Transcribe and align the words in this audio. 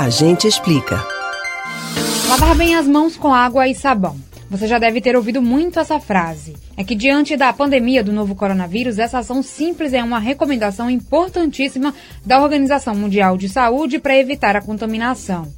A 0.00 0.10
gente 0.10 0.46
explica. 0.46 1.04
Lavar 2.28 2.54
bem 2.54 2.76
as 2.76 2.86
mãos 2.86 3.16
com 3.16 3.34
água 3.34 3.66
e 3.66 3.74
sabão. 3.74 4.16
Você 4.48 4.68
já 4.68 4.78
deve 4.78 5.00
ter 5.00 5.16
ouvido 5.16 5.42
muito 5.42 5.80
essa 5.80 5.98
frase. 5.98 6.54
É 6.76 6.84
que 6.84 6.94
diante 6.94 7.36
da 7.36 7.52
pandemia 7.52 8.04
do 8.04 8.12
novo 8.12 8.36
coronavírus, 8.36 9.00
essa 9.00 9.18
ação 9.18 9.42
simples 9.42 9.92
é 9.92 10.00
uma 10.00 10.20
recomendação 10.20 10.88
importantíssima 10.88 11.92
da 12.24 12.40
Organização 12.40 12.94
Mundial 12.94 13.36
de 13.36 13.48
Saúde 13.48 13.98
para 13.98 14.16
evitar 14.16 14.54
a 14.54 14.62
contaminação. 14.62 15.52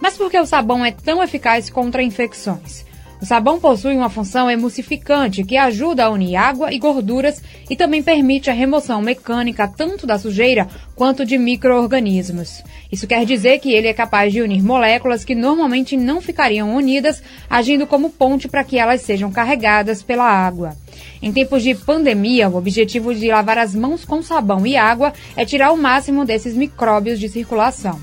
Mas 0.00 0.16
por 0.16 0.32
que 0.32 0.40
o 0.40 0.46
sabão 0.46 0.84
é 0.84 0.90
tão 0.90 1.22
eficaz 1.22 1.70
contra 1.70 2.02
infecções? 2.02 2.84
O 3.20 3.24
sabão 3.24 3.58
possui 3.58 3.96
uma 3.96 4.10
função 4.10 4.50
emulsificante 4.50 5.42
que 5.42 5.56
ajuda 5.56 6.04
a 6.04 6.10
unir 6.10 6.36
água 6.36 6.72
e 6.72 6.78
gorduras 6.78 7.42
e 7.68 7.74
também 7.74 8.02
permite 8.02 8.50
a 8.50 8.52
remoção 8.52 9.00
mecânica 9.00 9.66
tanto 9.66 10.06
da 10.06 10.18
sujeira 10.18 10.68
quanto 10.94 11.24
de 11.24 11.38
micro-organismos. 11.38 12.62
Isso 12.92 13.06
quer 13.06 13.24
dizer 13.24 13.58
que 13.58 13.72
ele 13.72 13.88
é 13.88 13.94
capaz 13.94 14.34
de 14.34 14.42
unir 14.42 14.62
moléculas 14.62 15.24
que 15.24 15.34
normalmente 15.34 15.96
não 15.96 16.20
ficariam 16.20 16.74
unidas, 16.74 17.22
agindo 17.48 17.86
como 17.86 18.10
ponte 18.10 18.48
para 18.48 18.62
que 18.62 18.78
elas 18.78 19.00
sejam 19.00 19.32
carregadas 19.32 20.02
pela 20.02 20.30
água. 20.30 20.76
Em 21.22 21.32
tempos 21.32 21.62
de 21.62 21.74
pandemia, 21.74 22.50
o 22.50 22.56
objetivo 22.56 23.14
de 23.14 23.28
lavar 23.28 23.56
as 23.56 23.74
mãos 23.74 24.04
com 24.04 24.22
sabão 24.22 24.66
e 24.66 24.76
água 24.76 25.14
é 25.34 25.44
tirar 25.46 25.72
o 25.72 25.76
máximo 25.78 26.26
desses 26.26 26.54
micróbios 26.54 27.18
de 27.18 27.30
circulação. 27.30 27.98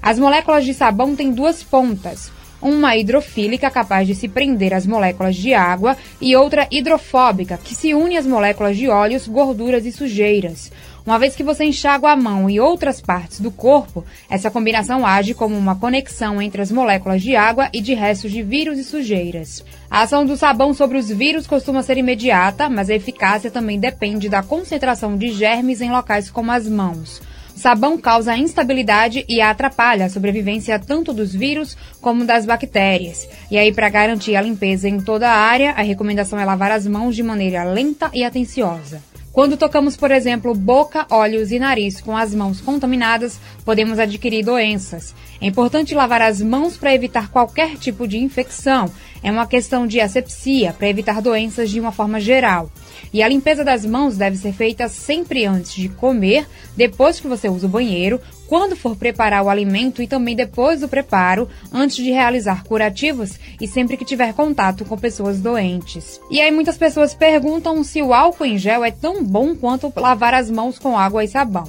As 0.00 0.20
moléculas 0.20 0.64
de 0.64 0.72
sabão 0.72 1.16
têm 1.16 1.32
duas 1.32 1.64
pontas 1.64 2.30
uma 2.62 2.96
hidrofílica 2.96 3.70
capaz 3.70 4.06
de 4.06 4.14
se 4.14 4.28
prender 4.28 4.72
às 4.72 4.86
moléculas 4.86 5.34
de 5.34 5.52
água 5.52 5.96
e 6.20 6.36
outra 6.36 6.68
hidrofóbica 6.70 7.58
que 7.62 7.74
se 7.74 7.92
une 7.92 8.16
às 8.16 8.26
moléculas 8.26 8.76
de 8.76 8.88
óleos, 8.88 9.26
gorduras 9.26 9.84
e 9.84 9.90
sujeiras. 9.90 10.70
Uma 11.04 11.18
vez 11.18 11.34
que 11.34 11.42
você 11.42 11.64
enxágua 11.64 12.12
a 12.12 12.16
mão 12.16 12.48
e 12.48 12.60
outras 12.60 13.00
partes 13.00 13.40
do 13.40 13.50
corpo, 13.50 14.04
essa 14.30 14.52
combinação 14.52 15.04
age 15.04 15.34
como 15.34 15.56
uma 15.56 15.74
conexão 15.74 16.40
entre 16.40 16.62
as 16.62 16.70
moléculas 16.70 17.20
de 17.20 17.34
água 17.34 17.68
e 17.72 17.80
de 17.80 17.92
restos 17.92 18.30
de 18.30 18.40
vírus 18.40 18.78
e 18.78 18.84
sujeiras. 18.84 19.64
A 19.90 20.02
ação 20.02 20.24
do 20.24 20.36
sabão 20.36 20.72
sobre 20.72 20.96
os 20.96 21.08
vírus 21.08 21.44
costuma 21.44 21.82
ser 21.82 21.98
imediata, 21.98 22.68
mas 22.68 22.88
a 22.88 22.94
eficácia 22.94 23.50
também 23.50 23.80
depende 23.80 24.28
da 24.28 24.44
concentração 24.44 25.16
de 25.16 25.32
germes 25.32 25.80
em 25.80 25.90
locais 25.90 26.30
como 26.30 26.52
as 26.52 26.68
mãos. 26.68 27.20
Sabão 27.54 27.98
causa 27.98 28.36
instabilidade 28.36 29.24
e 29.28 29.40
atrapalha 29.40 30.06
a 30.06 30.08
sobrevivência 30.08 30.78
tanto 30.78 31.12
dos 31.12 31.34
vírus 31.34 31.76
como 32.00 32.24
das 32.24 32.44
bactérias. 32.44 33.28
E 33.50 33.58
aí, 33.58 33.72
para 33.72 33.88
garantir 33.88 34.36
a 34.36 34.42
limpeza 34.42 34.88
em 34.88 35.00
toda 35.00 35.28
a 35.28 35.36
área, 35.36 35.70
a 35.72 35.82
recomendação 35.82 36.38
é 36.38 36.44
lavar 36.44 36.70
as 36.70 36.86
mãos 36.86 37.14
de 37.14 37.22
maneira 37.22 37.64
lenta 37.64 38.10
e 38.12 38.24
atenciosa. 38.24 39.02
Quando 39.32 39.56
tocamos, 39.56 39.96
por 39.96 40.10
exemplo, 40.10 40.54
boca, 40.54 41.06
olhos 41.10 41.50
e 41.50 41.58
nariz 41.58 42.02
com 42.02 42.14
as 42.14 42.34
mãos 42.34 42.60
contaminadas, 42.60 43.40
podemos 43.64 43.98
adquirir 43.98 44.44
doenças. 44.44 45.14
É 45.40 45.46
importante 45.46 45.94
lavar 45.94 46.20
as 46.20 46.42
mãos 46.42 46.76
para 46.76 46.94
evitar 46.94 47.30
qualquer 47.30 47.78
tipo 47.78 48.06
de 48.06 48.18
infecção. 48.18 48.90
É 49.22 49.30
uma 49.30 49.46
questão 49.46 49.86
de 49.86 50.00
asepsia, 50.00 50.74
para 50.74 50.88
evitar 50.88 51.22
doenças 51.22 51.70
de 51.70 51.80
uma 51.80 51.92
forma 51.92 52.20
geral. 52.20 52.70
E 53.10 53.22
a 53.22 53.28
limpeza 53.28 53.64
das 53.64 53.86
mãos 53.86 54.18
deve 54.18 54.36
ser 54.36 54.52
feita 54.52 54.86
sempre 54.88 55.46
antes 55.46 55.74
de 55.74 55.88
comer, 55.88 56.46
depois 56.76 57.18
que 57.18 57.28
você 57.28 57.48
usa 57.48 57.66
o 57.66 57.70
banheiro, 57.70 58.20
quando 58.52 58.76
for 58.76 58.94
preparar 58.96 59.42
o 59.42 59.48
alimento 59.48 60.02
e 60.02 60.06
também 60.06 60.36
depois 60.36 60.80
do 60.80 60.88
preparo, 60.88 61.48
antes 61.72 61.96
de 61.96 62.10
realizar 62.10 62.64
curativos 62.64 63.38
e 63.58 63.66
sempre 63.66 63.96
que 63.96 64.04
tiver 64.04 64.34
contato 64.34 64.84
com 64.84 64.94
pessoas 64.98 65.40
doentes. 65.40 66.20
E 66.30 66.38
aí 66.38 66.50
muitas 66.50 66.76
pessoas 66.76 67.14
perguntam 67.14 67.82
se 67.82 68.02
o 68.02 68.12
álcool 68.12 68.44
em 68.44 68.58
gel 68.58 68.84
é 68.84 68.90
tão 68.90 69.21
bom 69.22 69.54
quanto 69.54 69.92
lavar 69.96 70.34
as 70.34 70.50
mãos 70.50 70.78
com 70.78 70.98
água 70.98 71.24
e 71.24 71.28
sabão. 71.28 71.64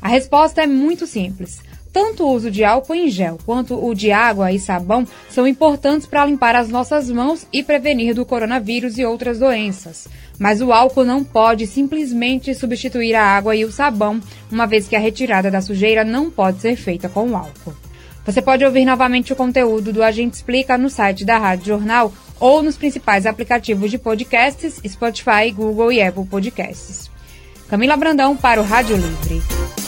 A 0.00 0.08
resposta 0.08 0.62
é 0.62 0.66
muito 0.66 1.06
simples. 1.06 1.60
Tanto 1.92 2.24
o 2.24 2.32
uso 2.32 2.50
de 2.50 2.64
álcool 2.64 2.94
em 2.94 3.08
gel 3.08 3.38
quanto 3.44 3.74
o 3.74 3.94
de 3.94 4.12
água 4.12 4.52
e 4.52 4.58
sabão 4.58 5.06
são 5.28 5.46
importantes 5.46 6.06
para 6.06 6.26
limpar 6.26 6.54
as 6.54 6.68
nossas 6.68 7.10
mãos 7.10 7.46
e 7.52 7.62
prevenir 7.62 8.14
do 8.14 8.24
coronavírus 8.24 8.98
e 8.98 9.04
outras 9.04 9.38
doenças. 9.38 10.06
Mas 10.38 10.60
o 10.60 10.72
álcool 10.72 11.04
não 11.04 11.24
pode 11.24 11.66
simplesmente 11.66 12.54
substituir 12.54 13.14
a 13.14 13.24
água 13.24 13.56
e 13.56 13.64
o 13.64 13.72
sabão, 13.72 14.20
uma 14.50 14.66
vez 14.66 14.86
que 14.86 14.94
a 14.94 15.00
retirada 15.00 15.50
da 15.50 15.60
sujeira 15.60 16.04
não 16.04 16.30
pode 16.30 16.60
ser 16.60 16.76
feita 16.76 17.08
com 17.08 17.30
o 17.30 17.36
álcool. 17.36 17.74
Você 18.24 18.42
pode 18.42 18.64
ouvir 18.64 18.84
novamente 18.84 19.32
o 19.32 19.36
conteúdo 19.36 19.90
do 19.90 20.02
Agente 20.02 20.36
Explica 20.36 20.76
no 20.76 20.90
site 20.90 21.24
da 21.24 21.38
Rádio 21.38 21.66
Jornal 21.66 22.12
ou 22.40 22.62
nos 22.62 22.76
principais 22.76 23.26
aplicativos 23.26 23.90
de 23.90 23.98
podcasts, 23.98 24.80
Spotify, 24.86 25.50
Google 25.54 25.92
e 25.92 26.02
Apple 26.02 26.26
Podcasts. 26.26 27.10
Camila 27.68 27.96
Brandão 27.96 28.36
para 28.36 28.60
o 28.60 28.64
Rádio 28.64 28.96
Livre. 28.96 29.87